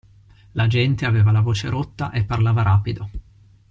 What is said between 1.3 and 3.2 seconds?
la voce rotta e parlava rapido.